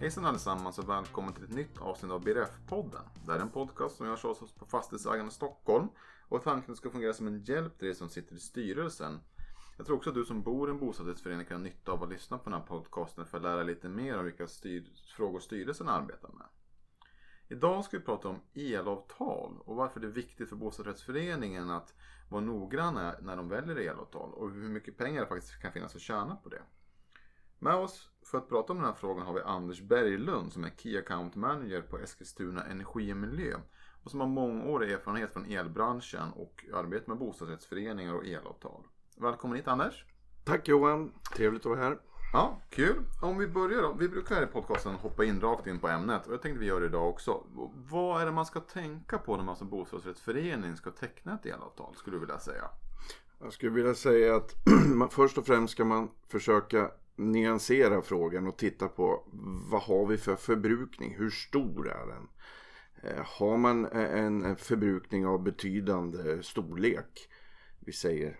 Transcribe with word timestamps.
Hejsan 0.00 0.24
allesammans 0.24 0.78
och 0.78 0.88
välkommen 0.88 1.34
till 1.34 1.44
ett 1.44 1.52
nytt 1.52 1.78
avsnitt 1.80 2.12
av 2.12 2.24
BRF-podden. 2.24 3.02
Det 3.26 3.32
här 3.32 3.38
är 3.38 3.42
en 3.42 3.50
podcast 3.50 3.96
som 3.96 4.06
görs 4.06 4.24
av 4.24 4.30
oss 4.30 4.52
på 4.52 4.66
Fastighetsägarna 4.66 5.30
Stockholm 5.30 5.88
och 6.28 6.42
tanken 6.42 6.76
ska 6.76 6.90
fungera 6.90 7.12
som 7.12 7.26
en 7.26 7.44
hjälp 7.44 7.78
till 7.78 7.86
dig 7.86 7.94
som 7.94 8.08
sitter 8.08 8.36
i 8.36 8.38
styrelsen. 8.38 9.20
Jag 9.76 9.86
tror 9.86 9.96
också 9.96 10.10
att 10.10 10.14
du 10.14 10.24
som 10.24 10.42
bor 10.42 10.68
i 10.68 10.70
en 10.70 10.78
bostadsrättsförening 10.78 11.46
kan 11.46 11.56
ha 11.56 11.62
nytta 11.62 11.92
av 11.92 12.02
att 12.02 12.08
lyssna 12.08 12.38
på 12.38 12.50
den 12.50 12.60
här 12.60 12.66
podcasten 12.66 13.26
för 13.26 13.36
att 13.36 13.42
lära 13.42 13.62
lite 13.62 13.88
mer 13.88 14.18
om 14.18 14.24
vilka 14.24 14.46
styr 14.46 14.84
frågor 15.16 15.40
styrelsen 15.40 15.88
arbetar 15.88 16.28
med. 16.28 16.46
Idag 17.48 17.84
ska 17.84 17.98
vi 17.98 18.04
prata 18.04 18.28
om 18.28 18.40
elavtal 18.54 19.58
och 19.64 19.76
varför 19.76 20.00
det 20.00 20.06
är 20.06 20.12
viktigt 20.12 20.48
för 20.48 20.56
bostadsrättsföreningen 20.56 21.70
att 21.70 21.94
vara 22.28 22.42
noggranna 22.42 23.14
när 23.22 23.36
de 23.36 23.48
väljer 23.48 23.76
elavtal 23.76 24.34
och 24.34 24.50
hur 24.50 24.68
mycket 24.68 24.96
pengar 24.96 25.20
det 25.20 25.26
faktiskt 25.26 25.62
kan 25.62 25.72
finnas 25.72 25.94
att 25.94 26.00
tjäna 26.00 26.36
på 26.36 26.48
det. 26.48 26.62
Med 27.62 27.74
oss 27.74 28.10
för 28.22 28.38
att 28.38 28.48
prata 28.48 28.72
om 28.72 28.78
den 28.78 28.86
här 28.86 28.94
frågan 28.94 29.26
har 29.26 29.34
vi 29.34 29.40
Anders 29.40 29.80
Berglund 29.80 30.52
som 30.52 30.64
är 30.64 30.70
Key 30.76 30.98
Account 30.98 31.36
Manager 31.36 31.82
på 31.82 31.98
Eskilstuna 31.98 32.64
Energi 32.64 33.12
och 33.12 33.16
Miljö 33.16 33.56
och 34.04 34.10
som 34.10 34.20
har 34.20 34.26
mångårig 34.26 34.92
erfarenhet 34.92 35.32
från 35.32 35.44
elbranschen 35.44 36.32
och 36.36 36.64
arbetar 36.74 37.08
med 37.08 37.18
bostadsrättsföreningar 37.18 38.14
och 38.14 38.26
elavtal. 38.26 38.82
Välkommen 39.16 39.56
hit 39.56 39.68
Anders! 39.68 40.04
Tack 40.44 40.68
Johan! 40.68 41.12
Trevligt 41.36 41.60
att 41.60 41.70
vara 41.70 41.80
här. 41.80 41.98
Ja, 42.32 42.60
kul. 42.70 43.04
Om 43.22 43.38
vi 43.38 43.48
börjar 43.48 43.82
då. 43.82 43.92
Vi 43.92 44.08
brukar 44.08 44.34
här 44.34 44.42
i 44.42 44.46
podcasten 44.46 44.94
hoppa 44.94 45.24
in 45.24 45.40
rakt 45.40 45.66
in 45.66 45.78
på 45.78 45.88
ämnet 45.88 46.26
och 46.26 46.32
jag 46.32 46.42
tänkte 46.42 46.60
vi 46.60 46.66
gör 46.66 46.80
det 46.80 46.86
idag 46.86 47.08
också. 47.08 47.46
Vad 47.90 48.22
är 48.22 48.26
det 48.26 48.32
man 48.32 48.46
ska 48.46 48.60
tänka 48.60 49.18
på 49.18 49.36
när 49.36 49.44
man 49.44 49.56
som 49.56 49.68
bostadsrättsförening 49.68 50.76
ska 50.76 50.90
teckna 50.90 51.34
ett 51.34 51.46
elavtal 51.46 51.94
skulle 51.96 52.16
du 52.16 52.20
vilja 52.20 52.38
säga? 52.38 52.64
Jag 53.40 53.52
skulle 53.52 53.72
vilja 53.72 53.94
säga 53.94 54.36
att 54.36 54.54
först 55.10 55.38
och 55.38 55.46
främst 55.46 55.72
ska 55.72 55.84
man 55.84 56.10
försöka 56.28 56.90
nyansera 57.20 58.02
frågan 58.02 58.46
och 58.46 58.56
titta 58.56 58.88
på 58.88 59.24
vad 59.70 59.82
har 59.82 60.06
vi 60.06 60.16
för 60.16 60.36
förbrukning? 60.36 61.14
Hur 61.18 61.30
stor 61.30 61.88
är 61.88 62.06
den? 62.06 62.28
Eh, 63.02 63.24
har 63.24 63.56
man 63.56 63.86
eh, 63.86 64.24
en 64.24 64.56
förbrukning 64.56 65.26
av 65.26 65.42
betydande 65.42 66.42
storlek, 66.42 67.28
vi 67.80 67.92
säger 67.92 68.36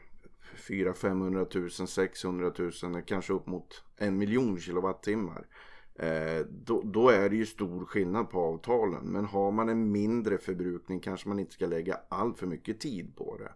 400 0.54 0.94
500 0.94 1.46
000, 1.54 1.70
600 1.70 2.52
000, 2.58 3.02
kanske 3.06 3.32
upp 3.32 3.46
mot 3.46 3.84
en 3.96 4.18
miljon 4.18 4.58
kilowattimmar. 4.58 5.46
Eh, 5.94 6.46
då, 6.50 6.82
då, 6.84 7.08
är 7.08 7.28
det 7.28 7.36
ju 7.36 7.46
stor 7.46 7.84
skillnad 7.84 8.30
på 8.30 8.40
avtalen. 8.40 9.04
Men 9.04 9.24
har 9.24 9.50
man 9.50 9.68
en 9.68 9.92
mindre 9.92 10.38
förbrukning 10.38 11.00
kanske 11.00 11.28
man 11.28 11.38
inte 11.38 11.52
ska 11.52 11.66
lägga 11.66 12.00
all 12.08 12.34
för 12.34 12.46
mycket 12.46 12.80
tid 12.80 13.16
på 13.16 13.36
det. 13.38 13.52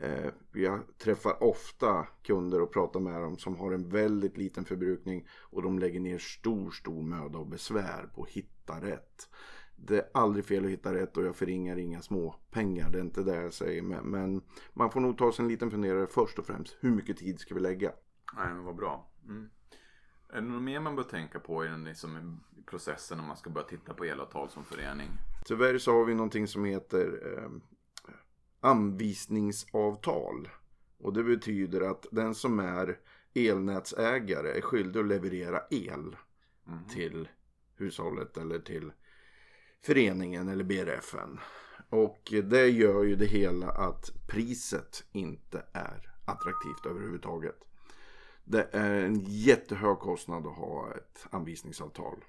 Eh, 0.00 0.30
jag 0.52 0.80
träffar 0.98 1.42
ofta 1.42 2.06
kunder 2.22 2.60
och 2.60 2.72
pratar 2.72 3.00
med 3.00 3.22
dem 3.22 3.38
som 3.38 3.56
har 3.56 3.72
en 3.72 3.88
väldigt 3.88 4.36
liten 4.36 4.64
förbrukning 4.64 5.28
och 5.30 5.62
de 5.62 5.78
lägger 5.78 6.00
ner 6.00 6.18
stor, 6.18 6.70
stor 6.70 7.02
möda 7.02 7.38
och 7.38 7.46
besvär 7.46 8.10
på 8.14 8.22
att 8.22 8.28
hitta 8.28 8.80
rätt. 8.80 9.28
Det 9.76 9.98
är 9.98 10.08
aldrig 10.14 10.44
fel 10.44 10.64
att 10.64 10.70
hitta 10.70 10.94
rätt 10.94 11.16
och 11.16 11.24
jag 11.24 11.36
förringar 11.36 11.76
inga 11.78 12.02
små 12.02 12.34
pengar. 12.50 12.90
Det 12.90 12.98
är 12.98 13.02
inte 13.02 13.22
det 13.22 13.42
jag 13.42 13.52
säger. 13.52 13.82
Men, 13.82 14.42
man 14.72 14.90
får 14.90 15.00
nog 15.00 15.18
ta 15.18 15.32
sig 15.32 15.42
en 15.42 15.48
liten 15.48 15.70
funderare 15.70 16.06
först 16.06 16.38
och 16.38 16.46
främst. 16.46 16.76
Hur 16.80 16.90
mycket 16.90 17.16
tid 17.16 17.40
ska 17.40 17.54
vi 17.54 17.60
lägga? 17.60 17.92
Nej, 18.36 18.48
men 18.48 18.64
vad 18.64 18.76
bra. 18.76 19.10
Mm. 19.28 19.50
Är 20.28 20.40
det 20.40 20.48
något 20.48 20.62
mer 20.62 20.80
man 20.80 20.96
bör 20.96 21.02
tänka 21.02 21.40
på 21.40 21.64
i, 21.64 21.68
den, 21.68 21.84
liksom, 21.84 22.40
processen 22.66 23.20
om 23.20 23.26
man 23.26 23.36
ska 23.36 23.50
börja 23.50 23.66
titta 23.66 23.94
på 23.94 24.04
elavtal 24.04 24.50
som 24.50 24.64
förening? 24.64 25.08
Tyvärr 25.44 25.78
så 25.78 25.92
har 25.92 26.04
vi 26.04 26.14
någonting 26.14 26.46
som 26.46 26.64
heter 26.64 27.36
eh, 27.36 27.50
anvisningsavtal. 28.60 30.48
Och 30.98 31.12
det 31.12 31.24
betyder 31.24 31.80
att 31.80 32.06
den 32.10 32.34
som 32.34 32.58
är 32.58 32.98
elnätsägare 33.34 34.58
är 34.58 34.60
skyldig 34.60 35.00
att 35.00 35.06
leverera 35.06 35.62
el 35.70 36.16
mm. 36.66 36.84
till 36.88 37.28
hushållet 37.76 38.36
eller 38.36 38.58
till 38.58 38.92
föreningen 39.82 40.48
eller 40.48 40.64
BRFen. 40.64 41.40
Och 41.90 42.32
det 42.44 42.68
gör 42.68 43.04
ju 43.04 43.16
det 43.16 43.26
hela 43.26 43.70
att 43.70 44.10
priset 44.28 45.04
inte 45.12 45.64
är 45.72 46.12
attraktivt 46.26 46.86
överhuvudtaget. 46.86 47.64
Det 48.44 48.68
är 48.72 49.02
en 49.04 49.20
jättehög 49.24 49.98
kostnad 49.98 50.46
att 50.46 50.56
ha 50.56 50.94
ett 50.94 51.26
anvisningsavtal. 51.30 52.24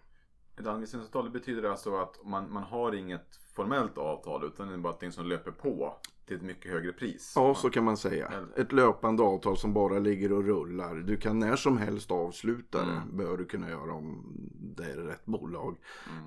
Ett 0.57 0.67
anvisningsavtal 0.67 1.29
betyder 1.29 1.63
alltså 1.63 1.95
att 1.95 2.25
man, 2.25 2.53
man 2.53 2.63
har 2.63 2.95
inget 2.95 3.39
formellt 3.53 3.97
avtal 3.97 4.45
utan 4.45 4.67
det 4.67 4.73
är 4.73 4.77
bara 4.77 4.97
något 5.01 5.13
som 5.13 5.25
löper 5.25 5.51
på 5.51 5.97
till 6.29 6.37
ett 6.37 6.43
mycket 6.43 6.71
högre 6.71 6.93
pris. 6.93 7.33
Ja, 7.35 7.55
så 7.55 7.69
kan 7.69 7.83
man 7.83 7.97
säga. 7.97 8.31
Ett 8.57 8.71
löpande 8.71 9.23
avtal 9.23 9.57
som 9.57 9.73
bara 9.73 9.99
ligger 9.99 10.31
och 10.31 10.43
rullar. 10.43 10.95
Du 10.95 11.17
kan 11.17 11.39
när 11.39 11.55
som 11.55 11.77
helst 11.77 12.11
avsluta 12.11 12.85
det. 12.85 12.91
Mm. 12.91 13.17
Bör 13.17 13.37
du 13.37 13.45
kunna 13.45 13.69
göra 13.69 13.93
om 13.93 14.35
det 14.75 14.83
är 14.83 14.97
rätt 14.97 15.25
bolag. 15.25 15.77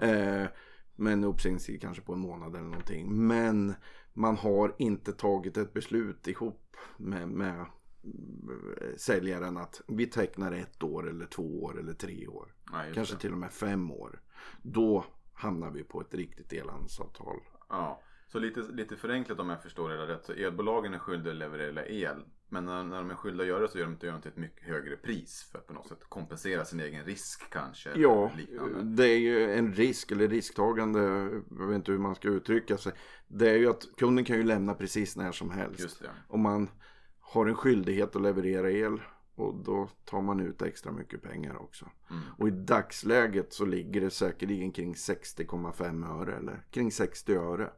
Mm. 0.00 0.42
Eh, 0.42 0.48
men 0.96 1.24
uppsägningstid 1.24 1.80
kanske 1.80 2.02
på 2.02 2.12
en 2.12 2.18
månad 2.18 2.54
eller 2.54 2.68
någonting. 2.68 3.26
Men 3.26 3.74
man 4.12 4.36
har 4.36 4.74
inte 4.78 5.12
tagit 5.12 5.56
ett 5.56 5.72
beslut 5.72 6.28
ihop 6.28 6.76
med, 6.96 7.28
med 7.28 7.60
eh, 7.60 7.66
säljaren 8.96 9.56
att 9.56 9.80
vi 9.88 10.06
tecknar 10.06 10.52
ett 10.52 10.82
år 10.82 11.08
eller 11.10 11.26
två 11.26 11.62
år 11.62 11.80
eller 11.80 11.92
tre 11.92 12.26
år. 12.26 12.54
Nej, 12.72 12.92
kanske 12.94 13.14
det. 13.14 13.20
till 13.20 13.32
och 13.32 13.38
med 13.38 13.52
fem 13.52 13.90
år. 13.90 14.20
Då 14.62 15.04
hamnar 15.32 15.70
vi 15.70 15.84
på 15.84 16.00
ett 16.00 16.14
riktigt 16.14 16.52
elhandelsavtal. 16.52 17.40
Ja. 17.68 18.00
Så 18.32 18.38
lite, 18.38 18.60
lite 18.60 18.96
förenklat 18.96 19.40
om 19.40 19.50
jag 19.50 19.62
förstår 19.62 19.88
det 19.88 20.06
rätt 20.06 20.24
så 20.24 20.32
elbolagen 20.32 20.94
är 20.94 20.98
skyldiga 20.98 21.32
att 21.32 21.38
leverera 21.38 21.86
el. 21.86 22.24
Men 22.48 22.64
när, 22.64 22.84
när 22.84 22.96
de 22.96 23.10
är 23.10 23.14
skyldiga 23.14 23.42
att 23.42 23.48
göra 23.48 23.60
det 23.60 23.68
så 23.68 23.78
gör 23.78 23.84
de 23.84 23.96
det 24.00 24.20
till 24.20 24.30
ett 24.30 24.36
mycket 24.36 24.64
högre 24.64 24.96
pris 24.96 25.48
för 25.52 25.58
att 25.58 25.66
på 25.66 25.72
något 25.72 25.88
sätt 25.88 25.98
kompensera 26.08 26.64
sin 26.64 26.80
egen 26.80 27.04
risk 27.04 27.50
kanske. 27.50 27.90
Ja, 27.96 28.30
det 28.82 29.06
är 29.06 29.18
ju 29.18 29.52
en 29.52 29.72
risk 29.72 30.10
eller 30.10 30.28
risktagande, 30.28 31.00
jag 31.58 31.66
vet 31.66 31.74
inte 31.74 31.92
hur 31.92 31.98
man 31.98 32.14
ska 32.14 32.28
uttrycka 32.28 32.76
sig. 32.76 32.92
Det 33.28 33.50
är 33.50 33.56
ju 33.56 33.70
att 33.70 33.88
kunden 33.96 34.24
kan 34.24 34.36
ju 34.36 34.42
lämna 34.42 34.74
precis 34.74 35.16
när 35.16 35.32
som 35.32 35.50
helst. 35.50 35.80
Just 35.80 36.02
det. 36.02 36.10
Om 36.28 36.40
man 36.40 36.70
har 37.20 37.46
en 37.46 37.54
skyldighet 37.54 38.16
att 38.16 38.22
leverera 38.22 38.70
el 38.70 39.00
och 39.34 39.54
då 39.54 39.88
tar 40.04 40.22
man 40.22 40.40
ut 40.40 40.62
extra 40.62 40.92
mycket 40.92 41.22
pengar 41.22 41.56
också. 41.56 41.90
Mm. 42.10 42.22
Och 42.38 42.48
i 42.48 42.50
dagsläget 42.50 43.52
så 43.52 43.64
ligger 43.64 44.00
det 44.00 44.10
säkerligen 44.10 44.72
kring 44.72 44.94
60,5 44.94 46.20
öre 46.20 46.36
eller 46.36 46.64
kring 46.70 46.92
60 46.92 47.34
öre. 47.34 47.70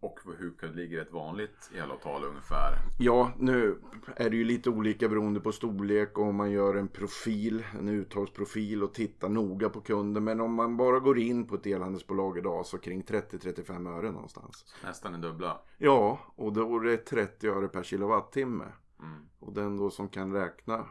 Och 0.00 0.20
hur 0.38 0.74
ligger 0.74 1.02
ett 1.02 1.12
vanligt 1.12 1.70
elavtal 1.74 2.24
ungefär? 2.24 2.78
Ja, 2.98 3.32
nu 3.38 3.78
är 4.16 4.30
det 4.30 4.36
ju 4.36 4.44
lite 4.44 4.70
olika 4.70 5.08
beroende 5.08 5.40
på 5.40 5.52
storlek 5.52 6.18
och 6.18 6.24
om 6.24 6.36
man 6.36 6.50
gör 6.50 6.74
en 6.74 6.88
profil, 6.88 7.64
en 7.78 7.88
uttagsprofil 7.88 8.82
och 8.82 8.94
tittar 8.94 9.28
noga 9.28 9.68
på 9.68 9.80
kunden. 9.80 10.24
Men 10.24 10.40
om 10.40 10.54
man 10.54 10.76
bara 10.76 10.98
går 11.00 11.18
in 11.18 11.46
på 11.46 11.54
ett 11.54 11.66
elhandelsbolag 11.66 12.38
idag 12.38 12.66
så 12.66 12.78
kring 12.78 13.02
30-35 13.02 13.98
öre 13.98 14.10
någonstans. 14.10 14.74
Nästan 14.84 15.14
en 15.14 15.20
dubbla? 15.20 15.60
Ja, 15.78 16.18
och 16.36 16.52
då 16.52 16.76
är 16.76 16.84
det 16.84 16.96
30 16.96 17.48
öre 17.48 17.68
per 17.68 17.82
kilowattimme. 17.82 18.66
Mm. 19.00 19.28
Och 19.38 19.52
den 19.52 19.76
då 19.76 19.90
som 19.90 20.08
kan 20.08 20.32
räkna 20.32 20.86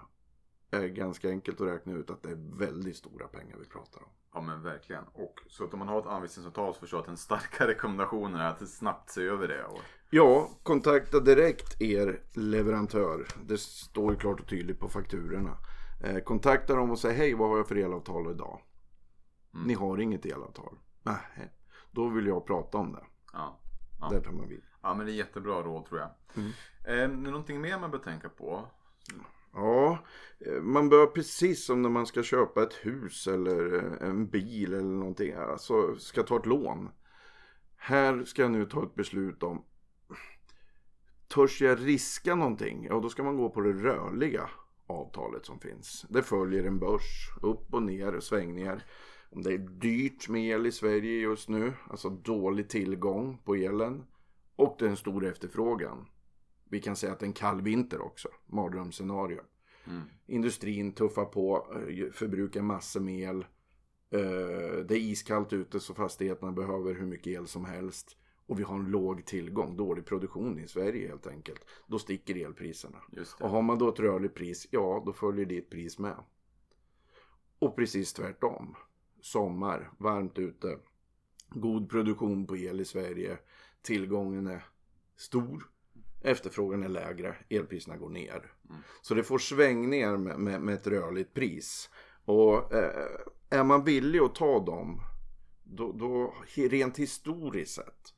är 0.71 0.87
ganska 0.87 1.29
enkelt 1.29 1.61
att 1.61 1.67
räkna 1.67 1.93
ut 1.93 2.09
att 2.09 2.23
det 2.23 2.29
är 2.29 2.57
väldigt 2.57 2.97
stora 2.97 3.27
pengar 3.27 3.57
vi 3.59 3.65
pratar 3.65 4.03
om. 4.03 4.09
Ja 4.33 4.41
men 4.41 4.63
verkligen. 4.63 5.03
Och 5.13 5.35
så 5.47 5.63
att 5.63 5.73
om 5.73 5.79
man 5.79 5.87
har 5.87 5.99
ett 5.99 6.05
anvisningsavtal 6.05 6.73
så 6.73 6.79
förstår 6.79 6.97
jag 6.97 7.03
att 7.03 7.09
en 7.09 7.17
starka 7.17 7.67
rekommendation 7.67 8.35
är 8.35 8.49
att 8.49 8.69
snabbt 8.69 9.09
se 9.09 9.23
över 9.23 9.47
det. 9.47 9.63
Och... 9.63 9.81
Ja, 10.09 10.49
kontakta 10.63 11.19
direkt 11.19 11.81
er 11.81 12.21
leverantör. 12.33 13.27
Det 13.45 13.57
står 13.57 14.11
ju 14.13 14.19
klart 14.19 14.39
och 14.39 14.47
tydligt 14.47 14.79
på 14.79 14.89
fakturorna. 14.89 15.57
Eh, 16.03 16.19
kontakta 16.19 16.75
dem 16.75 16.91
och 16.91 16.99
säg 16.99 17.13
hej 17.13 17.33
vad 17.33 17.49
har 17.49 17.57
jag 17.57 17.67
för 17.67 17.75
elavtal 17.75 18.31
idag? 18.31 18.61
Mm. 19.53 19.67
Ni 19.67 19.73
har 19.73 19.97
inget 19.97 20.25
elavtal. 20.25 20.77
Nej, 21.03 21.53
då 21.91 22.09
vill 22.09 22.27
jag 22.27 22.45
prata 22.45 22.77
om 22.77 22.91
det. 22.91 23.03
Ja. 23.33 23.59
Ja. 23.99 24.09
Där 24.09 24.21
tar 24.21 24.31
man 24.31 24.47
vid. 24.47 24.61
Ja 24.81 24.93
men 24.93 25.05
det 25.05 25.11
är 25.11 25.15
jättebra 25.15 25.61
råd 25.61 25.85
tror 25.85 25.99
jag. 25.99 26.09
Mm. 26.35 26.51
Eh, 26.85 26.93
är 26.93 27.07
det 27.07 27.31
någonting 27.31 27.61
mer 27.61 27.79
man 27.79 27.91
bör 27.91 27.99
tänka 27.99 28.29
på? 28.29 28.67
Ja, 29.57 29.99
eh, 30.39 30.61
man 30.61 30.89
bör 30.89 31.05
precis 31.05 31.65
som 31.65 31.81
när 31.81 31.89
man 31.89 32.05
ska 32.05 32.23
köpa 32.23 32.63
ett 32.63 32.73
hus 32.73 33.27
eller 33.27 33.75
eh, 33.75 34.07
en 34.07 34.27
bil 34.27 34.73
eller 34.73 34.83
någonting. 34.83 35.33
Alltså 35.33 35.95
ska 35.95 36.23
ta 36.23 36.37
ett 36.37 36.45
lån. 36.45 36.89
Här 37.75 38.23
ska 38.25 38.41
jag 38.41 38.51
nu 38.51 38.65
ta 38.65 38.83
ett 38.83 38.95
beslut 38.95 39.43
om. 39.43 39.63
Törs 41.27 41.61
jag 41.61 41.87
riska 41.87 42.35
någonting? 42.35 42.87
Ja, 42.89 42.99
då 42.99 43.09
ska 43.09 43.23
man 43.23 43.37
gå 43.37 43.49
på 43.49 43.61
det 43.61 43.73
rörliga 43.73 44.49
avtalet 44.87 45.45
som 45.45 45.59
finns. 45.59 46.05
Det 46.09 46.23
följer 46.23 46.63
en 46.63 46.79
börs, 46.79 47.29
upp 47.41 47.73
och 47.73 47.83
ner, 47.83 48.19
svängningar. 48.19 48.83
Om 49.29 49.41
det 49.43 49.53
är 49.53 49.57
dyrt 49.57 50.29
med 50.29 50.49
el 50.49 50.65
i 50.65 50.71
Sverige 50.71 51.19
just 51.19 51.49
nu, 51.49 51.73
alltså 51.89 52.09
dålig 52.09 52.69
tillgång 52.69 53.37
på 53.45 53.55
elen 53.55 54.03
och 54.55 54.75
det 54.79 54.85
är 54.85 54.89
en 54.89 54.97
stor 54.97 55.25
efterfrågan 55.25 56.05
vi 56.69 56.81
kan 56.81 56.95
säga 56.95 57.13
att 57.13 57.23
en 57.23 57.33
kall 57.33 57.61
vinter 57.61 58.01
också. 58.01 58.29
Mardrömsscenario. 58.45 59.39
Mm. 59.87 60.01
Industrin 60.25 60.91
tuffar 60.91 61.25
på, 61.25 61.67
eh, 61.73 62.11
förbrukar 62.11 62.61
massor 62.61 62.99
med 62.99 63.19
el. 63.19 63.45
Eh, 64.09 64.85
det 64.87 64.95
är 64.95 64.99
iskallt 64.99 65.53
ute 65.53 65.79
så 65.79 65.93
fastigheterna 65.93 66.51
behöver 66.51 66.93
hur 66.93 67.05
mycket 67.05 67.27
el 67.27 67.47
som 67.47 67.65
helst. 67.65 68.17
Och 68.45 68.59
vi 68.59 68.63
har 68.63 68.75
en 68.75 68.91
låg 68.91 69.25
tillgång, 69.25 69.77
dålig 69.77 70.05
produktion 70.05 70.59
i 70.59 70.67
Sverige 70.67 71.07
helt 71.07 71.27
enkelt. 71.27 71.65
Då 71.87 71.99
sticker 71.99 72.45
elpriserna. 72.45 72.97
Och 73.39 73.49
har 73.49 73.61
man 73.61 73.79
då 73.79 73.89
ett 73.89 73.99
rörligt 73.99 74.35
pris, 74.35 74.67
ja 74.71 75.03
då 75.05 75.13
följer 75.13 75.45
ditt 75.45 75.69
pris 75.69 75.99
med. 75.99 76.15
Och 77.59 77.75
precis 77.75 78.13
tvärtom. 78.13 78.75
sommar, 79.21 79.91
varmt 79.99 80.39
ute. 80.39 80.79
God 81.49 81.89
produktion 81.89 82.47
på 82.47 82.57
el 82.57 82.79
i 82.79 82.85
Sverige. 82.85 83.37
Tillgången 83.81 84.47
är 84.47 84.65
stor. 85.15 85.69
Efterfrågan 86.27 86.83
är 86.83 86.89
lägre, 86.89 87.35
elpriserna 87.49 87.97
går 87.97 88.09
ner. 88.09 88.51
Mm. 88.69 88.81
Så 89.01 89.13
det 89.13 89.23
får 89.23 89.37
svängningar 89.37 90.17
med, 90.17 90.39
med, 90.39 90.61
med 90.61 90.75
ett 90.75 90.87
rörligt 90.87 91.33
pris. 91.33 91.89
Och 92.25 92.73
eh, 92.73 93.07
är 93.49 93.63
man 93.63 93.83
villig 93.83 94.19
att 94.19 94.35
ta 94.35 94.59
dem, 94.59 95.01
då, 95.63 95.91
då 95.91 96.33
rent 96.55 96.97
historiskt 96.99 97.75
sett, 97.75 98.13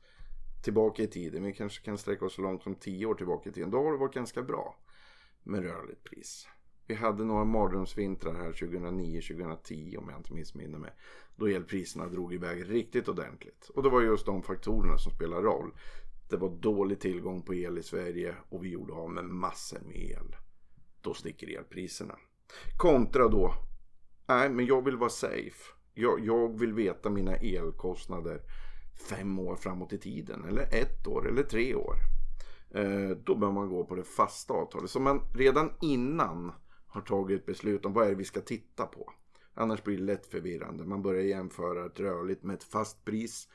tillbaka 0.64 1.02
i 1.02 1.06
tiden, 1.06 1.44
vi 1.44 1.52
kanske 1.52 1.84
kan 1.84 1.98
sträcka 1.98 2.24
oss 2.24 2.34
så 2.34 2.42
långt 2.42 2.62
som 2.62 2.74
tio 2.74 3.06
år 3.06 3.14
tillbaka 3.14 3.50
i 3.50 3.52
tiden, 3.52 3.70
då 3.70 3.84
har 3.84 3.92
det 3.92 3.98
varit 3.98 4.14
ganska 4.14 4.42
bra 4.42 4.76
med 5.42 5.62
rörligt 5.62 6.04
pris. 6.04 6.48
Vi 6.86 6.94
hade 6.94 7.24
några 7.24 7.44
mardrömsvintrar 7.44 8.34
här 8.34 8.52
2009-2010 8.52 9.96
om 9.96 10.08
jag 10.08 10.18
inte 10.18 10.32
missminner 10.32 10.78
mig. 10.78 10.90
Då 11.36 11.46
elpriserna 11.46 12.06
drog 12.06 12.34
iväg 12.34 12.70
riktigt 12.70 13.08
ordentligt. 13.08 13.68
Och 13.74 13.82
det 13.82 13.88
var 13.88 14.02
just 14.02 14.26
de 14.26 14.42
faktorerna 14.42 14.98
som 14.98 15.12
spelar 15.12 15.42
roll. 15.42 15.72
Det 16.30 16.36
var 16.36 16.48
dålig 16.48 17.00
tillgång 17.00 17.42
på 17.42 17.54
el 17.54 17.78
i 17.78 17.82
Sverige 17.82 18.34
och 18.48 18.64
vi 18.64 18.68
gjorde 18.68 18.92
av 18.92 19.10
med 19.10 19.24
massor 19.24 19.80
med 19.80 19.96
el. 19.96 20.36
Då 21.00 21.14
sticker 21.14 21.58
elpriserna. 21.58 22.16
Kontra 22.78 23.28
då, 23.28 23.54
nej 24.28 24.50
men 24.50 24.66
jag 24.66 24.84
vill 24.84 24.96
vara 24.96 25.10
safe. 25.10 25.74
Jag, 25.94 26.26
jag 26.26 26.58
vill 26.58 26.72
veta 26.72 27.10
mina 27.10 27.36
elkostnader 27.36 28.42
fem 29.08 29.38
år 29.38 29.56
framåt 29.56 29.92
i 29.92 29.98
tiden. 29.98 30.44
Eller 30.44 30.62
ett 30.62 31.06
år 31.06 31.28
eller 31.28 31.42
tre 31.42 31.74
år. 31.74 31.94
Eh, 32.74 33.10
då 33.10 33.34
bör 33.34 33.52
man 33.52 33.68
gå 33.68 33.84
på 33.84 33.94
det 33.94 34.04
fasta 34.04 34.54
avtalet. 34.54 34.90
Så 34.90 35.00
man 35.00 35.20
redan 35.34 35.72
innan 35.80 36.52
har 36.86 37.00
tagit 37.00 37.46
beslut 37.46 37.86
om 37.86 37.92
vad 37.92 38.06
är 38.06 38.10
det 38.10 38.16
vi 38.16 38.24
ska 38.24 38.40
titta 38.40 38.86
på. 38.86 39.12
Annars 39.54 39.82
blir 39.82 39.98
det 39.98 40.04
lätt 40.04 40.26
förvirrande. 40.26 40.84
Man 40.84 41.02
börjar 41.02 41.22
jämföra 41.22 41.86
ett 41.86 42.00
rörligt 42.00 42.42
med 42.42 42.54
ett 42.54 42.64
fast 42.64 43.04
pris. 43.04 43.48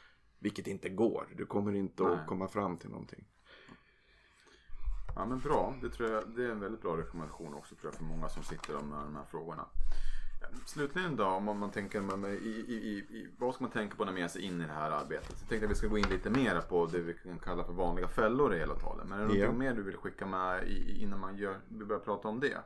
Vilket 0.45 0.67
inte 0.67 0.89
går. 0.89 1.27
Du 1.37 1.45
kommer 1.45 1.75
inte 1.75 2.03
Nej. 2.03 2.13
att 2.13 2.27
komma 2.27 2.47
fram 2.47 2.77
till 2.77 2.89
någonting. 2.89 3.25
Ja 5.15 5.25
men 5.25 5.39
bra. 5.39 5.75
Det, 5.81 5.89
tror 5.89 6.09
jag, 6.09 6.23
det 6.35 6.45
är 6.45 6.49
en 6.49 6.59
väldigt 6.59 6.81
bra 6.81 6.97
rekommendation 6.97 7.53
också 7.53 7.75
tror 7.75 7.91
jag, 7.91 7.97
för 7.97 8.03
många 8.03 8.29
som 8.29 8.43
sitter 8.43 8.73
med 8.73 8.99
de 8.99 9.15
här 9.15 9.25
frågorna. 9.31 9.65
Slutligen 10.65 11.15
då, 11.15 11.25
om 11.25 11.59
man 11.59 11.71
tänker 11.71 12.01
med, 12.01 12.33
i, 12.33 12.65
i, 12.67 12.97
i, 13.17 13.27
vad 13.37 13.53
ska 13.53 13.63
man 13.63 13.71
tänka 13.71 13.95
på 13.95 14.05
när 14.05 14.11
man 14.11 14.21
ger 14.21 14.27
sig 14.27 14.41
in 14.41 14.61
i 14.61 14.63
det 14.65 14.73
här 14.73 14.91
arbetet? 14.91 15.35
Jag 15.39 15.49
tänkte 15.49 15.65
att 15.65 15.71
vi 15.71 15.75
ska 15.75 15.87
gå 15.87 15.97
in 15.97 16.09
lite 16.09 16.29
mer 16.29 16.61
på 16.61 16.85
det 16.85 16.99
vi 16.99 17.13
kan 17.13 17.39
kalla 17.39 17.63
för 17.63 17.73
vanliga 17.73 18.07
fällor 18.07 18.55
i 18.55 18.59
elavtalen. 18.59 19.07
Men 19.09 19.19
är 19.19 19.21
det 19.21 19.27
något 19.27 19.37
ja. 19.37 19.51
mer 19.51 19.73
du 19.73 19.83
vill 19.83 19.97
skicka 19.97 20.25
med 20.25 20.67
innan 20.87 21.19
man 21.19 21.37
gör, 21.37 21.59
vi 21.67 21.85
börjar 21.85 22.01
prata 22.01 22.27
om 22.27 22.39
det? 22.39 22.57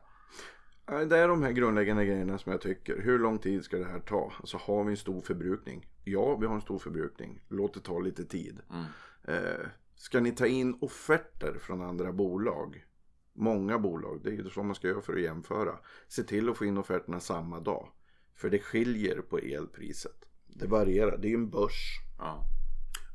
Det 0.89 1.17
är 1.17 1.27
de 1.27 1.43
här 1.43 1.51
grundläggande 1.51 2.05
grejerna 2.05 2.37
som 2.37 2.51
jag 2.51 2.61
tycker. 2.61 3.01
Hur 3.01 3.19
lång 3.19 3.39
tid 3.39 3.63
ska 3.63 3.77
det 3.77 3.85
här 3.85 3.99
ta? 3.99 4.33
Alltså 4.39 4.57
har 4.57 4.83
vi 4.83 4.91
en 4.91 4.97
stor 4.97 5.21
förbrukning? 5.21 5.87
Ja, 6.03 6.35
vi 6.35 6.45
har 6.45 6.55
en 6.55 6.61
stor 6.61 6.79
förbrukning. 6.79 7.41
Låt 7.49 7.73
det 7.73 7.79
ta 7.79 7.99
lite 7.99 8.25
tid. 8.25 8.61
Mm. 8.69 8.85
Eh, 9.23 9.67
ska 9.95 10.19
ni 10.19 10.31
ta 10.31 10.47
in 10.47 10.77
offerter 10.81 11.57
från 11.61 11.81
andra 11.81 12.11
bolag? 12.11 12.85
Många 13.33 13.79
bolag, 13.79 14.21
det 14.23 14.29
är 14.29 14.33
ju 14.33 14.49
så 14.49 14.63
man 14.63 14.75
ska 14.75 14.87
göra 14.87 15.01
för 15.01 15.13
att 15.13 15.21
jämföra. 15.21 15.79
Se 16.07 16.23
till 16.23 16.49
att 16.49 16.57
få 16.57 16.65
in 16.65 16.77
offerterna 16.77 17.19
samma 17.19 17.59
dag. 17.59 17.89
För 18.35 18.49
det 18.49 18.59
skiljer 18.59 19.21
på 19.21 19.37
elpriset. 19.37 20.25
Det 20.47 20.67
varierar, 20.67 21.17
det 21.17 21.27
är 21.27 21.29
ju 21.29 21.35
en 21.35 21.49
börs. 21.49 21.99
Ja. 22.17 22.45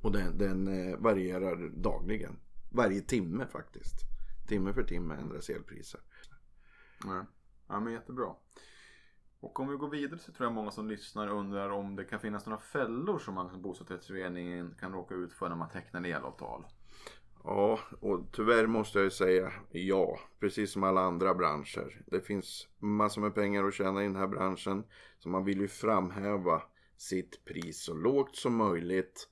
Och 0.03 0.12
den, 0.12 0.38
den 0.38 0.88
eh, 0.88 0.99
varierar 0.99 1.70
dagligen. 1.77 2.37
Varje 2.73 3.00
timme 3.00 3.47
faktiskt. 3.47 3.94
Timme 4.49 4.73
för 4.73 4.82
timme 4.82 5.15
ändras 5.15 5.50
elpriser. 5.50 6.00
Nej. 7.05 7.25
Ja 7.69 7.81
men 7.81 7.93
jättebra. 7.93 8.35
Och 9.41 9.61
om 9.61 9.69
vi 9.69 9.77
går 9.77 9.91
vidare 9.91 10.21
så 10.21 10.33
tror 10.33 10.47
jag 10.47 10.55
många 10.55 10.71
som 10.71 10.89
lyssnar 10.89 11.29
undrar 11.29 11.71
om 11.71 11.97
det 11.97 12.05
kan 12.05 12.21
finnas 12.21 12.47
några 12.47 12.61
fällor 12.61 13.19
som 13.19 13.35
man 13.35 13.51
som 13.51 13.63
bostadsrättsföreningen 13.63 14.75
kan 14.81 14.93
råka 14.93 15.15
ut 15.15 15.33
för 15.33 15.49
när 15.49 15.57
man 15.57 15.71
tecknar 15.71 16.07
elavtal. 16.07 16.65
Ja, 17.45 17.79
och 18.01 18.21
tyvärr 18.33 18.67
måste 18.67 18.99
jag 18.99 19.13
säga 19.13 19.53
ja. 19.71 20.19
Precis 20.41 20.73
som 20.73 20.85
alla 20.85 21.01
andra 21.01 21.35
branscher. 21.35 22.03
Det 22.07 22.21
finns 22.21 22.69
massor 22.79 23.21
med 23.21 23.35
pengar 23.35 23.65
att 23.65 23.75
tjäna 23.75 24.03
i 24.03 24.07
den 24.07 24.17
här 24.17 24.27
branschen. 24.27 24.85
Så 25.19 25.29
man 25.29 25.45
vill 25.45 25.61
ju 25.61 25.69
framhäva 25.69 26.63
sitt 26.97 27.45
pris 27.45 27.85
så 27.85 27.95
lågt 27.95 28.37
som 28.37 28.57
möjligt. 28.57 29.29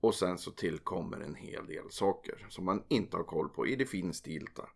Och 0.00 0.14
sen 0.14 0.38
så 0.38 0.50
tillkommer 0.50 1.20
en 1.20 1.34
hel 1.34 1.66
del 1.66 1.90
saker 1.90 2.46
som 2.48 2.64
man 2.64 2.82
inte 2.88 3.16
har 3.16 3.24
koll 3.24 3.48
på 3.48 3.66
i 3.66 3.76
det 3.76 3.86
finstilta. 3.86 4.68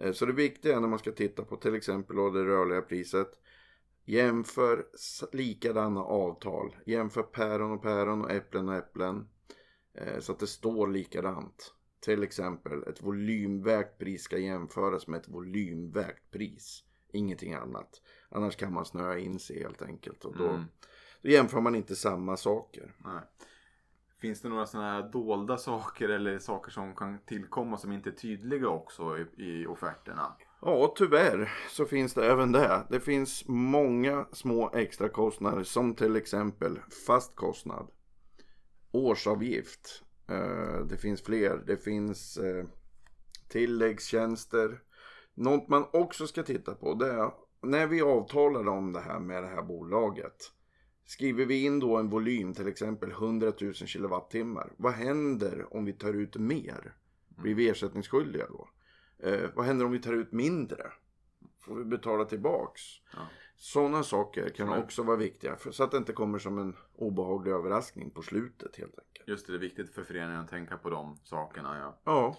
Eh, 0.00 0.12
så 0.12 0.26
det 0.26 0.32
viktiga 0.32 0.76
är 0.76 0.80
när 0.80 0.88
man 0.88 0.98
ska 0.98 1.12
titta 1.12 1.44
på 1.44 1.56
till 1.56 1.74
exempel 1.74 2.16
det 2.16 2.44
rörliga 2.44 2.82
priset. 2.82 3.30
Jämför 4.04 4.86
likadana 5.32 6.00
avtal. 6.00 6.76
Jämför 6.86 7.22
päron 7.22 7.72
och 7.72 7.82
päron 7.82 8.24
och 8.24 8.30
äpplen 8.30 8.68
och 8.68 8.74
äpplen. 8.74 9.28
Eh, 9.94 10.20
så 10.20 10.32
att 10.32 10.38
det 10.38 10.46
står 10.46 10.88
likadant. 10.88 11.74
Till 12.00 12.22
exempel 12.22 12.82
ett 12.82 13.02
volymvägt 13.02 13.98
pris 13.98 14.22
ska 14.22 14.38
jämföras 14.38 15.06
med 15.06 15.20
ett 15.20 15.28
volymvägt 15.28 16.30
pris. 16.30 16.84
Ingenting 17.12 17.54
annat. 17.54 18.02
Annars 18.28 18.56
kan 18.56 18.72
man 18.72 18.84
snöa 18.84 19.18
in 19.18 19.38
sig 19.38 19.62
helt 19.62 19.82
enkelt. 19.82 20.24
Och 20.24 20.36
då, 20.36 20.48
mm. 20.48 20.64
då 21.22 21.28
jämför 21.28 21.60
man 21.60 21.74
inte 21.74 21.96
samma 21.96 22.36
saker. 22.36 22.94
Nej. 23.04 23.22
Finns 24.20 24.40
det 24.40 24.48
några 24.48 24.66
sådana 24.66 24.92
här 24.92 25.10
dolda 25.12 25.56
saker 25.56 26.08
eller 26.08 26.38
saker 26.38 26.70
som 26.70 26.94
kan 26.94 27.18
tillkomma 27.26 27.78
som 27.78 27.92
inte 27.92 28.10
är 28.10 28.12
tydliga 28.12 28.68
också 28.68 29.18
i, 29.18 29.26
i 29.36 29.66
offerterna? 29.66 30.36
Ja, 30.60 30.94
tyvärr 30.96 31.52
så 31.68 31.84
finns 31.84 32.14
det 32.14 32.26
även 32.26 32.52
det. 32.52 32.86
Det 32.90 33.00
finns 33.00 33.44
många 33.48 34.26
små 34.32 34.70
extra 34.74 35.08
kostnader 35.08 35.62
som 35.62 35.94
till 35.94 36.16
exempel 36.16 36.78
fast 37.06 37.36
kostnad, 37.36 37.90
årsavgift. 38.92 40.02
Eh, 40.28 40.86
det 40.88 40.96
finns 40.96 41.22
fler. 41.22 41.62
Det 41.66 41.76
finns 41.76 42.36
eh, 42.36 42.64
tilläggstjänster. 43.48 44.80
Något 45.34 45.68
man 45.68 45.86
också 45.92 46.26
ska 46.26 46.42
titta 46.42 46.74
på 46.74 46.94
det 46.94 47.12
är 47.12 47.30
när 47.62 47.86
vi 47.86 48.02
avtalar 48.02 48.68
om 48.68 48.92
det 48.92 49.00
här 49.00 49.20
med 49.20 49.42
det 49.42 49.48
här 49.48 49.62
bolaget 49.62 50.52
Skriver 51.08 51.44
vi 51.44 51.64
in 51.64 51.80
då 51.80 51.96
en 51.96 52.10
volym, 52.10 52.54
till 52.54 52.68
exempel 52.68 53.10
100 53.10 53.52
000 53.60 53.74
kilowattimmar. 53.74 54.72
Vad 54.76 54.92
händer 54.92 55.76
om 55.76 55.84
vi 55.84 55.92
tar 55.92 56.14
ut 56.14 56.36
mer? 56.36 56.94
Blir 57.28 57.54
vi 57.54 57.68
ersättningsskyldiga 57.68 58.46
då? 58.48 58.68
Eh, 59.18 59.50
vad 59.54 59.66
händer 59.66 59.84
om 59.86 59.92
vi 59.92 59.98
tar 59.98 60.12
ut 60.12 60.32
mindre? 60.32 60.92
Får 61.60 61.74
vi 61.74 61.84
betala 61.84 62.24
tillbaks? 62.24 62.82
Ja. 63.12 63.18
Sådana 63.56 64.02
saker 64.02 64.48
kan 64.48 64.68
också 64.68 65.02
vara 65.02 65.16
viktiga. 65.16 65.56
För, 65.56 65.70
så 65.70 65.84
att 65.84 65.90
det 65.90 65.96
inte 65.96 66.12
kommer 66.12 66.38
som 66.38 66.58
en 66.58 66.76
obehaglig 66.94 67.52
överraskning 67.52 68.10
på 68.10 68.22
slutet 68.22 68.76
helt 68.76 68.98
enkelt. 68.98 69.28
Just 69.28 69.46
det, 69.46 69.52
det 69.52 69.56
är 69.56 69.60
viktigt 69.60 69.94
för 69.94 70.04
föreningen 70.04 70.40
att 70.40 70.50
tänka 70.50 70.76
på 70.76 70.90
de 70.90 71.16
sakerna. 71.24 71.78
Ja. 71.78 72.00
ja. 72.04 72.36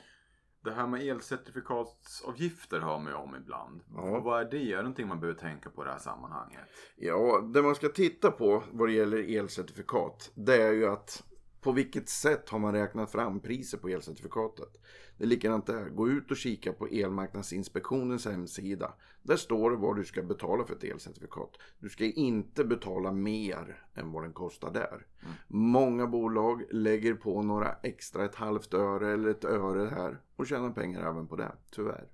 Det 0.64 0.72
här 0.72 0.88
med 0.88 1.02
elcertifikatsavgifter 1.02 2.80
hör 2.80 3.00
man 3.00 3.08
ju 3.08 3.14
om 3.14 3.36
ibland. 3.36 3.82
Ja. 3.96 4.20
Vad 4.20 4.42
är 4.42 4.52
det? 4.52 4.58
Är 4.58 4.76
det 4.76 4.84
någonting 4.84 5.08
man 5.08 5.20
behöver 5.20 5.40
tänka 5.40 5.70
på 5.70 5.82
i 5.82 5.86
det 5.86 5.92
här 5.92 6.00
sammanhanget? 6.00 6.60
Ja, 6.96 7.42
det 7.54 7.62
man 7.62 7.76
ska 7.76 7.90
titta 7.90 8.32
på 8.32 8.64
vad 8.72 8.88
det 8.88 8.94
gäller 8.94 9.38
elcertifikat. 9.38 10.32
Det 10.36 10.62
är 10.62 10.72
ju 10.72 10.88
att 10.88 11.24
på 11.62 11.72
vilket 11.72 12.10
sätt 12.10 12.50
har 12.50 12.60
man 12.60 12.74
räknat 12.74 13.12
fram 13.12 13.40
priset 13.40 13.82
på 13.82 13.90
elcertifikatet? 13.90 14.78
Det 15.18 15.24
är 15.24 15.28
likadant 15.28 15.66
där. 15.66 15.90
Gå 15.90 16.10
ut 16.10 16.32
och 16.32 16.38
kika 16.38 16.74
på 16.74 16.88
Elmarknadsinspektionens 16.88 18.26
hemsida. 18.26 18.94
Där 19.24 19.36
står 19.36 19.72
det 19.72 19.78
vad 19.78 19.96
du 19.96 20.06
ska 20.06 20.24
betala 20.24 20.66
för 20.66 20.76
ett 20.76 20.84
elcertifikat. 20.84 21.58
Du 21.80 21.90
ska 21.90 22.06
inte 22.06 22.66
betala 22.66 23.12
mer 23.12 23.84
än 23.94 24.12
vad 24.12 24.24
den 24.24 24.34
kostar 24.34 24.74
där. 24.74 25.06
Mm. 25.22 25.34
Många 25.48 26.08
bolag 26.08 26.64
lägger 26.72 27.14
på 27.14 27.42
några 27.42 27.76
extra, 27.84 28.26
ett 28.26 28.36
halvt 28.36 28.74
öre 28.74 29.14
eller 29.14 29.30
ett 29.30 29.46
öre 29.46 29.90
här 29.90 30.22
och 30.36 30.48
tjänar 30.48 30.72
pengar 30.72 31.10
även 31.10 31.28
på 31.28 31.36
det, 31.36 31.52
tyvärr. 31.72 32.08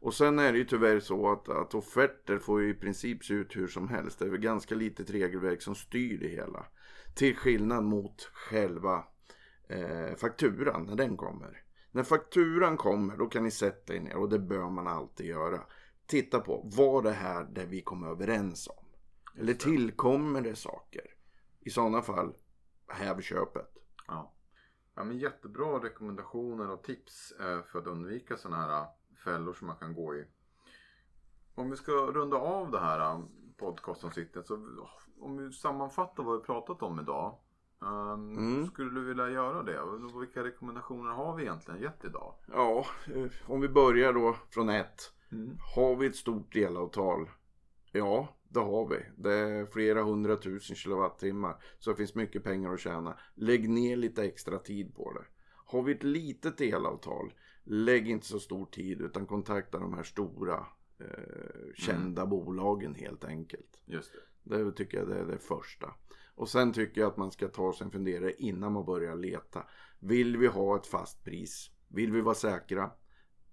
Och 0.00 0.14
sen 0.14 0.38
är 0.38 0.52
det 0.52 0.58
ju 0.58 0.64
tyvärr 0.64 1.00
så 1.00 1.32
att, 1.32 1.48
att 1.48 1.74
offerter 1.74 2.38
får 2.38 2.62
ju 2.62 2.70
i 2.70 2.74
princip 2.74 3.24
se 3.24 3.34
ut 3.34 3.56
hur 3.56 3.66
som 3.66 3.88
helst. 3.88 4.18
Det 4.18 4.24
är 4.24 4.30
väl 4.30 4.40
ganska 4.40 4.74
litet 4.74 5.10
regelverk 5.10 5.62
som 5.62 5.74
styr 5.74 6.18
det 6.18 6.28
hela. 6.28 6.66
Till 7.14 7.36
skillnad 7.36 7.84
mot 7.84 8.22
själva 8.22 9.04
eh, 9.68 10.16
fakturan 10.16 10.86
när 10.86 10.96
den 10.96 11.16
kommer. 11.16 11.62
När 11.90 12.02
fakturan 12.02 12.76
kommer 12.76 13.16
då 13.16 13.26
kan 13.26 13.44
ni 13.44 13.50
sätta 13.50 13.94
er 13.94 14.00
ner 14.00 14.16
och 14.16 14.28
det 14.28 14.38
bör 14.38 14.70
man 14.70 14.86
alltid 14.86 15.26
göra. 15.26 15.60
Titta 16.06 16.40
på, 16.40 16.70
var 16.76 17.02
det 17.02 17.12
här 17.12 17.44
det 17.44 17.64
vi 17.64 17.82
kom 17.82 18.04
överens 18.04 18.68
om? 18.68 18.84
Eller 19.38 19.54
tillkommer 19.54 20.40
det 20.40 20.56
saker? 20.56 21.02
I 21.60 21.70
sådana 21.70 22.02
fall, 22.02 22.34
häv 22.88 23.20
köpet. 23.20 23.70
Ja. 24.06 24.34
ja, 24.94 25.04
men 25.04 25.18
jättebra 25.18 25.78
rekommendationer 25.82 26.70
och 26.70 26.84
tips 26.84 27.32
eh, 27.40 27.62
för 27.62 27.78
att 27.78 27.86
undvika 27.86 28.36
sådana 28.36 28.62
här 28.62 28.86
fällor 29.26 29.52
som 29.52 29.66
man 29.66 29.76
kan 29.76 29.94
gå 29.94 30.14
i. 30.14 30.24
Om 31.54 31.70
vi 31.70 31.76
ska 31.76 31.92
runda 31.92 32.36
av 32.36 32.70
det 32.70 32.78
här 32.78 33.00
eh, 33.00 33.20
podcastavsnittet 33.56 34.46
så 34.46 34.58
om 35.20 35.36
vi 35.36 35.52
sammanfattar 35.52 36.22
vad 36.22 36.38
vi 36.40 36.44
pratat 36.44 36.82
om 36.82 37.00
idag. 37.00 37.38
Um, 37.78 38.38
mm. 38.38 38.66
Skulle 38.66 39.00
du 39.00 39.04
vilja 39.04 39.30
göra 39.30 39.62
det? 39.62 39.80
Vilka 40.20 40.44
rekommendationer 40.44 41.10
har 41.10 41.36
vi 41.36 41.42
egentligen 41.42 41.80
gett 41.80 42.04
idag? 42.04 42.34
Ja, 42.52 42.86
eh, 43.14 43.30
om 43.46 43.60
vi 43.60 43.68
börjar 43.68 44.12
då 44.12 44.36
från 44.50 44.68
ett. 44.68 45.12
Mm. 45.32 45.56
Har 45.74 45.96
vi 45.96 46.06
ett 46.06 46.16
stort 46.16 46.52
delavtal? 46.52 47.30
Ja, 47.92 48.28
det 48.48 48.60
har 48.60 48.88
vi. 48.88 48.96
Det 49.16 49.32
är 49.32 49.66
flera 49.66 50.02
hundratusen 50.02 50.76
kilowattimmar. 50.76 51.56
Så 51.78 51.90
det 51.90 51.96
finns 51.96 52.14
mycket 52.14 52.44
pengar 52.44 52.72
att 52.72 52.80
tjäna. 52.80 53.18
Lägg 53.34 53.70
ner 53.70 53.96
lite 53.96 54.24
extra 54.24 54.58
tid 54.58 54.94
på 54.94 55.12
det. 55.12 55.24
Har 55.66 55.82
vi 55.82 55.92
ett 55.92 56.02
litet 56.02 56.60
elavtal, 56.60 57.32
lägg 57.66 58.10
inte 58.10 58.26
så 58.26 58.40
stor 58.40 58.66
tid 58.66 59.00
utan 59.00 59.26
kontakta 59.26 59.78
de 59.78 59.94
här 59.94 60.02
stora 60.02 60.66
eh, 60.98 61.74
kända 61.74 62.22
mm. 62.22 62.30
bolagen 62.30 62.94
helt 62.94 63.24
enkelt. 63.24 63.82
Just 63.84 64.12
det. 64.42 64.64
Det 64.64 64.72
tycker 64.72 64.98
jag 64.98 65.08
det 65.08 65.18
är 65.18 65.24
det 65.24 65.38
första. 65.38 65.94
Och 66.34 66.48
sen 66.48 66.72
tycker 66.72 67.00
jag 67.00 67.08
att 67.08 67.16
man 67.16 67.32
ska 67.32 67.48
ta 67.48 67.72
sig 67.72 67.84
en 67.84 67.90
funderare 67.90 68.32
innan 68.32 68.72
man 68.72 68.84
börjar 68.84 69.16
leta. 69.16 69.66
Vill 69.98 70.36
vi 70.36 70.46
ha 70.46 70.76
ett 70.76 70.86
fast 70.86 71.24
pris? 71.24 71.70
Vill 71.88 72.12
vi 72.12 72.20
vara 72.20 72.34
säkra? 72.34 72.90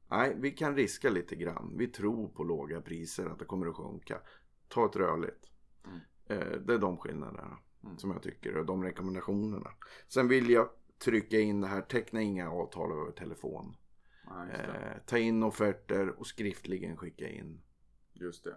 Nej, 0.09 0.35
vi 0.39 0.51
kan 0.51 0.75
riska 0.75 1.09
lite 1.09 1.35
grann. 1.35 1.73
Vi 1.77 1.87
tror 1.87 2.27
på 2.27 2.43
låga 2.43 2.81
priser, 2.81 3.25
att 3.25 3.39
det 3.39 3.45
kommer 3.45 3.67
att 3.67 3.75
sjunka. 3.75 4.19
Ta 4.67 4.85
ett 4.85 4.95
rörligt. 4.95 5.51
Mm. 5.85 5.99
Eh, 6.25 6.57
det 6.59 6.73
är 6.73 6.77
de 6.77 6.97
skillnaderna 6.97 7.57
mm. 7.83 7.97
som 7.97 8.11
jag 8.11 8.21
tycker 8.21 8.57
och 8.57 8.65
de 8.65 8.83
rekommendationerna. 8.83 9.69
Sen 10.07 10.27
vill 10.27 10.49
jag 10.49 10.69
trycka 11.05 11.39
in 11.39 11.61
det 11.61 11.67
här, 11.67 11.81
teckna 11.81 12.21
inga 12.21 12.51
avtal 12.51 12.91
över 12.91 13.11
telefon. 13.11 13.75
Ja, 14.33 14.57
eh, 14.57 14.97
ta 15.05 15.17
in 15.17 15.43
offerter 15.43 16.19
och 16.19 16.27
skriftligen 16.27 16.97
skicka 16.97 17.29
in. 17.29 17.61
Just 18.13 18.43
det. 18.43 18.55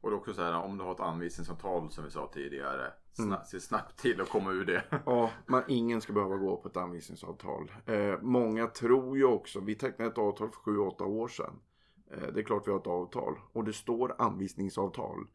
Och 0.00 0.10
det 0.10 0.16
är 0.16 0.18
också 0.18 0.34
så 0.34 0.42
här 0.42 0.54
om 0.54 0.78
du 0.78 0.84
har 0.84 0.92
ett 0.92 1.00
anvisningsavtal 1.00 1.90
som 1.90 2.04
vi 2.04 2.10
sa 2.10 2.30
tidigare. 2.34 2.92
Sna 3.12 3.24
mm. 3.24 3.38
Se 3.46 3.60
snabbt 3.60 3.98
till 3.98 4.20
att 4.20 4.28
komma 4.28 4.52
ur 4.52 4.64
det. 4.64 4.84
ja, 5.06 5.30
man, 5.46 5.62
ingen 5.68 6.00
ska 6.00 6.12
behöva 6.12 6.36
gå 6.36 6.56
på 6.56 6.68
ett 6.68 6.76
anvisningsavtal. 6.76 7.72
Eh, 7.86 8.20
många 8.20 8.66
tror 8.66 9.18
ju 9.18 9.24
också, 9.24 9.60
vi 9.60 9.74
tecknade 9.74 10.10
ett 10.10 10.18
avtal 10.18 10.50
för 10.50 10.70
7-8 10.70 11.02
år 11.02 11.28
sedan. 11.28 11.60
Eh, 12.10 12.32
det 12.34 12.40
är 12.40 12.44
klart 12.44 12.66
vi 12.66 12.70
har 12.70 12.78
ett 12.78 12.86
avtal 12.86 13.38
och 13.52 13.64
det 13.64 13.72
står 13.72 14.14
anvisningsavtal. 14.18 15.26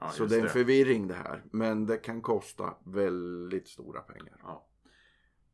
Ja, 0.00 0.08
så 0.08 0.24
det 0.24 0.36
är 0.36 0.42
en 0.42 0.48
förvirring 0.48 1.08
det 1.08 1.14
här. 1.14 1.44
Men 1.50 1.86
det 1.86 1.96
kan 1.96 2.22
kosta 2.22 2.74
väldigt 2.84 3.68
stora 3.68 4.00
pengar. 4.00 4.36
Ja. 4.42 4.66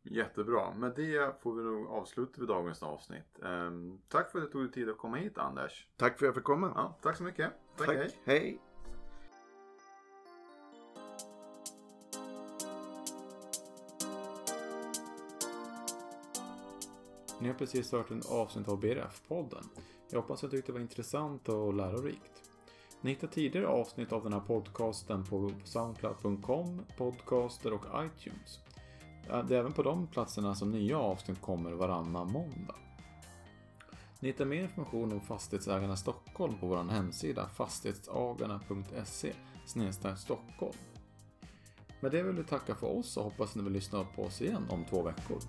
Jättebra. 0.02 0.74
Med 0.74 0.92
det 0.96 1.40
får 1.42 1.54
vi 1.54 1.62
nog 1.62 1.86
avsluta 1.86 2.40
vid 2.40 2.48
dagens 2.48 2.82
avsnitt. 2.82 3.38
Um, 3.38 4.00
tack 4.08 4.30
för 4.30 4.38
att 4.38 4.44
du 4.44 4.50
tog 4.50 4.62
dig 4.62 4.72
tid 4.72 4.88
att 4.88 4.98
komma 4.98 5.16
hit 5.16 5.38
Anders. 5.38 5.86
Tack 5.96 6.18
för 6.18 6.26
att 6.26 6.28
jag 6.28 6.34
fick 6.34 6.44
komma. 6.44 6.72
Ja, 6.74 6.98
tack 7.02 7.16
så 7.16 7.22
mycket. 7.22 7.52
Tack, 7.76 7.86
tack. 7.86 7.96
hej. 7.96 8.10
hej. 8.24 8.60
Ni 17.40 17.48
har 17.48 17.54
precis 17.54 17.92
hört 17.92 18.10
en 18.10 18.22
avsnitt 18.30 18.68
av 18.68 18.80
BRF-podden. 18.80 19.64
Jag 20.10 20.20
hoppas 20.20 20.44
att 20.44 20.50
du 20.50 20.56
tyckte 20.56 20.72
det 20.72 20.74
var 20.74 20.80
intressant 20.80 21.48
och 21.48 21.74
lärorikt. 21.74 22.42
Ni 23.00 23.10
hittar 23.10 23.28
tidigare 23.28 23.66
avsnitt 23.66 24.12
av 24.12 24.22
den 24.22 24.32
här 24.32 24.40
podcasten 24.40 25.24
på 25.24 25.52
soundcloud.com, 25.64 26.82
podcaster 26.96 27.72
och 27.72 27.84
iTunes. 28.04 28.69
Det 29.26 29.54
är 29.56 29.58
även 29.58 29.72
på 29.72 29.82
de 29.82 30.06
platserna 30.06 30.54
som 30.54 30.70
nya 30.70 30.98
avsnitt 30.98 31.40
kommer 31.40 31.72
varannan 31.72 32.32
måndag. 32.32 32.74
Ni 34.20 34.28
hittar 34.28 34.44
mer 34.44 34.62
information 34.62 35.12
om 35.12 35.20
Fastighetsägarna 35.20 35.96
Stockholm 35.96 36.58
på 36.60 36.66
vår 36.66 36.84
hemsida 36.84 37.48
fastighetsagarna.se 37.48 39.32
Stockholm. 40.16 40.78
Med 42.00 42.12
det 42.12 42.22
vill 42.22 42.36
vi 42.36 42.44
tacka 42.44 42.74
för 42.74 42.98
oss 42.98 43.16
och 43.16 43.24
hoppas 43.24 43.54
ni 43.54 43.62
vill 43.62 43.72
lyssna 43.72 44.04
på 44.04 44.22
oss 44.22 44.42
igen 44.42 44.66
om 44.70 44.84
två 44.84 45.02
veckor. 45.02 45.40